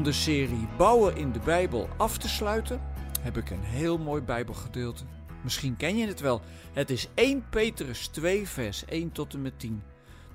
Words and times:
Om 0.00 0.06
de 0.06 0.12
serie 0.12 0.68
Bouwen 0.76 1.16
in 1.16 1.32
de 1.32 1.38
Bijbel 1.38 1.88
af 1.96 2.18
te 2.18 2.28
sluiten, 2.28 2.80
heb 3.20 3.36
ik 3.36 3.50
een 3.50 3.62
heel 3.62 3.98
mooi 3.98 4.22
Bijbelgedeelte. 4.22 5.04
Misschien 5.42 5.76
ken 5.76 5.96
je 5.96 6.06
het 6.06 6.20
wel. 6.20 6.40
Het 6.72 6.90
is 6.90 7.08
1 7.14 7.48
Petrus 7.48 8.06
2, 8.06 8.48
vers 8.48 8.84
1 8.84 9.12
tot 9.12 9.34
en 9.34 9.42
met 9.42 9.58
10. 9.58 9.82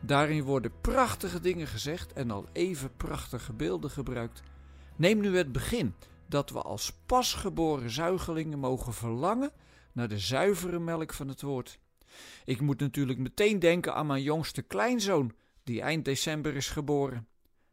Daarin 0.00 0.42
worden 0.42 0.80
prachtige 0.80 1.40
dingen 1.40 1.66
gezegd 1.66 2.12
en 2.12 2.30
al 2.30 2.46
even 2.52 2.96
prachtige 2.96 3.52
beelden 3.52 3.90
gebruikt. 3.90 4.42
Neem 4.96 5.20
nu 5.20 5.36
het 5.36 5.52
begin, 5.52 5.94
dat 6.28 6.50
we 6.50 6.62
als 6.62 6.92
pasgeboren 7.06 7.90
zuigelingen 7.90 8.58
mogen 8.58 8.92
verlangen 8.92 9.52
naar 9.92 10.08
de 10.08 10.18
zuivere 10.18 10.78
melk 10.78 11.12
van 11.12 11.28
het 11.28 11.42
woord. 11.42 11.78
Ik 12.44 12.60
moet 12.60 12.80
natuurlijk 12.80 13.18
meteen 13.18 13.58
denken 13.58 13.94
aan 13.94 14.06
mijn 14.06 14.22
jongste 14.22 14.62
kleinzoon, 14.62 15.32
die 15.62 15.80
eind 15.80 16.04
december 16.04 16.56
is 16.56 16.68
geboren. 16.68 17.26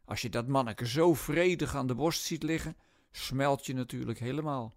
Als 0.04 0.20
je 0.20 0.28
dat 0.28 0.46
manneke 0.46 0.86
zo 0.86 1.14
vredig 1.14 1.76
aan 1.76 1.86
de 1.86 1.94
borst 1.94 2.22
ziet 2.22 2.42
liggen, 2.42 2.76
smelt 3.10 3.66
je 3.66 3.74
natuurlijk 3.74 4.18
helemaal. 4.18 4.74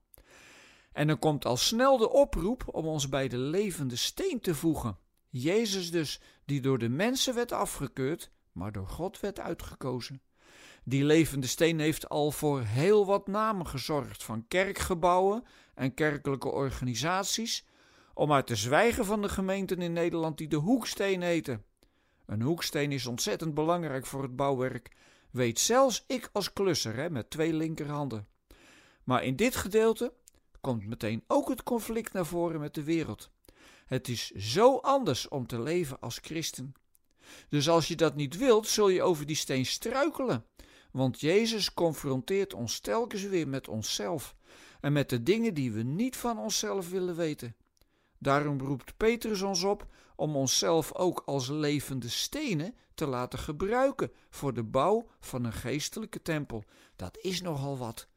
En 0.92 1.08
dan 1.08 1.20
komt 1.20 1.46
al 1.46 1.58
snel 1.58 1.98
de 1.98 2.10
oproep 2.10 2.64
om 2.72 2.86
ons 2.86 3.10
bij 3.10 3.28
de 3.28 3.38
levende 3.38 3.96
steen 3.96 4.40
te 4.40 4.56
voegen. 4.56 4.98
Jezus 5.30 5.92
dus, 5.92 6.22
die 6.46 6.62
door 6.62 6.78
de 6.78 6.90
mensen 6.90 7.36
werd 7.36 7.52
afgekeurd, 7.52 8.32
maar 8.52 8.72
door 8.72 8.88
God 8.88 9.20
werd 9.20 9.40
uitgekozen. 9.40 10.22
Die 10.84 11.04
levende 11.04 11.48
steen 11.48 11.80
heeft 11.80 12.10
al 12.10 12.32
voor 12.32 12.62
heel 12.62 13.05
wat 13.05 13.28
namen 13.28 13.68
gezorgd, 13.68 14.24
van 14.24 14.48
kerkgebouwen 14.48 15.44
en 15.74 15.94
kerkelijke 15.94 16.50
organisaties, 16.50 17.66
om 18.14 18.32
uit 18.32 18.48
te 18.48 18.55
zwijgen 18.55 19.05
van 19.05 19.22
de 19.22 19.30
gemeenten 19.30 19.82
in 19.82 19.94
Nederland 19.94 20.38
die 20.38 20.48
de 20.48 20.55
hoeksteen 20.55 21.22
heten. 21.22 21.66
Een 22.26 22.42
hoeksteen 22.42 22.92
is 22.92 23.05
ontzettend 23.05 23.54
belangrijk 23.54 24.05
voor 24.05 24.22
het 24.22 24.36
bouwwerk, 24.36 24.92
weet 25.36 25.60
zelfs 25.60 26.04
ik 26.08 26.30
als 26.34 26.54
klusser 26.54 26.96
hè, 26.96 27.10
met 27.10 27.30
twee 27.30 27.54
linkerhanden. 27.54 28.28
Maar 29.04 29.24
in 29.24 29.36
dit 29.36 29.55
gedeelte 29.55 30.14
komt 30.62 30.86
meteen 30.86 31.24
ook 31.27 31.50
het 31.50 31.64
conflict 31.64 32.14
naar 32.14 32.26
voren 32.26 32.60
met 32.60 32.74
de 32.74 32.84
wereld. 32.84 33.30
Het 33.86 34.08
is 34.08 34.32
zo 34.32 34.77
anders 34.77 35.27
om 35.27 35.48
te 35.48 35.62
leven 35.62 36.00
als 36.00 36.20
christen. 36.22 36.74
Dus 37.50 37.70
als 37.70 37.88
je 37.88 37.96
dat 37.96 38.16
niet 38.16 38.38
wilt, 38.38 38.68
zul 38.68 38.90
je 38.90 39.04
over 39.04 39.26
die 39.26 39.36
steen 39.36 39.66
struikelen. 39.66 40.46
Want 40.92 41.20
Jezus 41.20 41.74
confronteert 41.74 42.54
ons 42.54 42.80
telkens 42.80 43.24
weer 43.24 43.48
met 43.48 43.68
onszelf 43.68 44.36
en 44.82 44.94
met 44.94 45.10
de 45.10 45.24
dingen 45.24 45.54
die 45.54 45.72
we 45.72 45.82
niet 45.82 46.16
van 46.18 46.40
onszelf 46.40 46.90
willen 46.90 47.16
weten. 47.16 47.55
Daarom 48.18 48.60
roept 48.60 48.98
Petrus 48.98 49.41
ons 49.41 49.63
op 49.63 49.88
om 50.16 50.35
onszelf 50.35 50.94
ook 50.94 51.21
als 51.26 51.49
levende 51.49 52.10
stenen 52.10 52.76
te 52.94 53.08
laten 53.08 53.40
gebruiken 53.40 54.12
voor 54.30 54.54
de 54.54 54.63
bouw 54.63 55.08
van 55.20 55.44
een 55.44 55.54
geestelijke 55.54 56.21
tempel. 56.21 56.63
Dat 56.96 57.18
is 57.21 57.41
nogal 57.41 57.77
wat. 57.77 58.08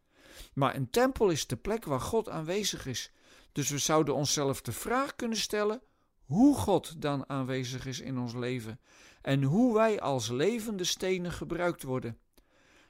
Maar 0.55 0.75
een 0.75 0.91
tempel 0.91 1.31
is 1.31 1.47
de 1.47 1.57
plek 1.57 1.85
waar 1.85 2.01
God 2.01 2.29
aanwezig 2.29 2.87
is. 2.87 3.13
Dus 3.53 3.71
we 3.71 3.79
zouden 3.79 4.15
onszelf 4.15 4.61
de 4.61 4.73
vraag 4.73 5.17
kunnen 5.17 5.39
stellen 5.39 5.83
hoe 6.25 6.57
God 6.57 7.03
dan 7.03 7.29
aanwezig 7.29 7.87
is 7.87 8.01
in 8.01 8.19
ons 8.19 8.35
leven 8.35 8.81
en 9.23 9.43
hoe 9.43 9.75
wij 9.75 10.01
als 10.01 10.29
levende 10.29 10.85
stenen 10.85 11.33
gebruikt 11.33 11.83
worden. 11.83 12.19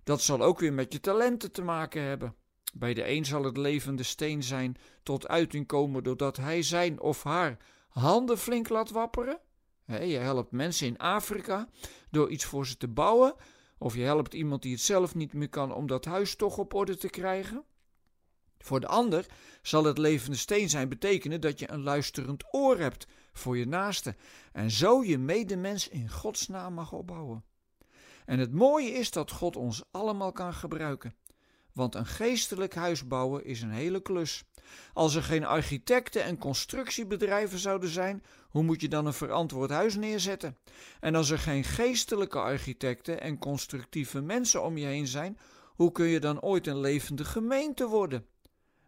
Dat 0.05 0.21
zal 0.21 0.43
ook 0.43 0.59
weer 0.59 0.73
met 0.73 0.93
je 0.93 1.01
talenten 1.01 1.53
te 1.53 1.63
maken 1.63 2.03
hebben. 2.03 2.35
Bij 2.75 2.95
de 2.95 3.09
een 3.09 3.25
zal 3.25 3.45
het 3.45 3.57
levende 3.57 4.03
steen 4.03 4.43
zijn 4.43 4.77
tot 5.03 5.29
uiting 5.29 5.67
komen 5.67 6.03
doordat 6.03 6.37
hij 6.37 6.63
zijn 6.63 7.01
of 7.01 7.23
haar 7.23 7.57
handen 7.89 8.39
flink 8.39 8.69
laat 8.69 8.91
wapperen. 8.91 9.41
je 9.87 10.17
helpt 10.17 10.51
mensen 10.51 10.87
in 10.87 10.99
Afrika 10.99 11.69
door 12.11 12.31
iets 12.31 12.45
voor 12.45 12.67
ze 12.67 12.77
te 12.77 12.89
bouwen, 12.89 13.35
of 13.79 13.95
je 13.95 14.03
helpt 14.03 14.35
iemand 14.35 14.63
die 14.63 14.73
het 14.73 14.81
zelf 14.81 15.15
niet 15.15 15.33
meer 15.33 15.49
kan 15.49 15.75
om 15.75 15.87
dat 15.87 16.05
huis 16.05 16.37
toch 16.37 16.59
op 16.59 16.75
orde 16.75 16.97
te 16.97 17.09
krijgen. 17.09 17.65
Voor 18.59 18.81
de 18.81 18.87
ander 18.87 19.27
zal 19.63 19.85
het 19.85 19.99
levende 19.99 20.37
steen 20.37 20.69
zijn 20.69 20.89
betekenen 20.89 21.41
dat 21.41 21.59
je 21.59 21.71
een 21.71 21.83
luisterend 21.83 22.45
oor 22.55 22.79
hebt 22.79 23.07
voor 23.33 23.57
je 23.57 23.67
naaste 23.67 24.17
en 24.53 24.71
zo 24.71 25.05
je 25.05 25.19
medemens 25.19 25.89
in 25.89 26.11
Gods 26.11 26.49
naam 26.49 26.75
mag 26.75 26.93
opbouwen. 26.93 27.45
En 28.25 28.39
het 28.39 28.53
mooie 28.53 28.91
is 28.91 29.11
dat 29.11 29.31
God 29.31 29.57
ons 29.57 29.85
allemaal 29.91 30.33
kan 30.33 30.55
gebruiken. 30.55 31.15
Want 31.79 31.95
een 31.95 32.07
geestelijk 32.07 32.75
huis 32.75 33.07
bouwen 33.07 33.45
is 33.45 33.63
een 33.63 33.71
hele 33.71 34.03
klus. 34.03 34.45
Als 34.93 35.15
er 35.15 35.23
geen 35.23 35.45
architecten 35.45 36.25
en 36.25 36.39
constructiebedrijven 36.39 37.59
zouden 37.59 37.89
zijn, 37.89 38.23
hoe 38.49 38.63
moet 38.63 38.81
je 38.81 38.89
dan 38.89 39.07
een 39.07 39.13
verantwoord 39.13 39.71
huis 39.71 39.95
neerzetten? 39.95 40.57
En 41.01 41.15
als 41.15 41.31
er 41.31 41.39
geen 41.39 41.65
geestelijke 41.65 42.39
architecten 42.39 43.21
en 43.21 43.39
constructieve 43.39 44.21
mensen 44.21 44.63
om 44.63 44.77
je 44.79 44.87
heen 44.87 45.07
zijn, 45.07 45.39
hoe 45.65 45.93
kun 45.93 46.07
je 46.07 46.21
dan 46.21 46.41
ooit 46.41 46.67
een 46.67 46.81
levende 46.81 47.25
gemeente 47.25 47.87
worden? 47.87 48.27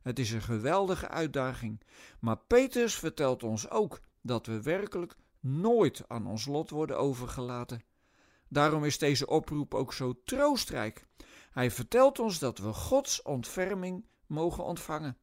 Het 0.03 0.19
is 0.19 0.31
een 0.33 0.43
geweldige 0.43 1.09
uitdaging. 1.09 1.81
Maar 2.21 2.39
Petrus 2.39 2.95
vertelt 2.95 3.43
ons 3.43 3.71
ook 3.71 4.01
dat 4.23 4.47
we 4.47 4.63
werkelijk 4.63 5.15
nooit 5.41 6.05
aan 6.09 6.27
ons 6.27 6.47
lot 6.47 6.71
worden 6.71 6.99
overgelaten. 6.99 7.83
Daarom 8.49 8.85
is 8.85 8.99
deze 8.99 9.27
oproep 9.27 9.75
ook 9.75 9.93
zo 9.93 10.21
troostrijk. 10.25 11.09
Hij 11.51 11.71
vertelt 11.71 12.19
ons 12.19 12.39
dat 12.39 12.59
we 12.59 12.73
Gods 12.73 13.23
ontferming 13.23 14.05
mogen 14.27 14.65
ontvangen. 14.65 15.17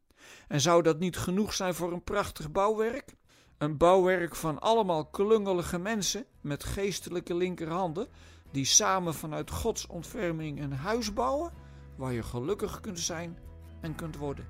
En 0.47 0.61
zou 0.61 0.83
dat 0.83 0.99
niet 0.99 1.17
genoeg 1.17 1.53
zijn 1.53 1.73
voor 1.73 1.91
een 1.91 2.03
prachtig 2.03 2.51
bouwwerk? 2.51 3.15
Een 3.57 3.77
bouwwerk 3.77 4.35
van 4.35 4.59
allemaal 4.59 5.05
klungelige 5.05 5.77
mensen 5.79 6.25
met 6.41 6.63
geestelijke 6.63 7.35
linkerhanden, 7.35 8.07
die 8.51 8.65
samen 8.65 9.13
vanuit 9.13 9.51
Gods 9.51 9.87
ontferming 9.87 10.61
een 10.61 10.73
huis 10.73 11.13
bouwen 11.13 11.53
waar 11.95 12.13
je 12.13 12.23
gelukkig 12.23 12.79
kunt 12.79 12.99
zijn 12.99 13.37
en 13.81 13.95
kunt 13.95 14.17
worden. 14.17 14.47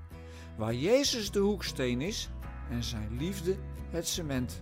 Waar 0.57 0.73
Jezus 0.73 1.31
de 1.31 1.39
hoeksteen 1.39 2.01
is 2.01 2.29
en 2.69 2.83
zijn 2.83 3.17
liefde 3.17 3.57
het 3.89 4.07
cement. 4.07 4.61